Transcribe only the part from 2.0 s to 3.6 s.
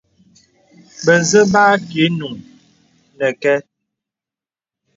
ìnuŋ nəkɛ.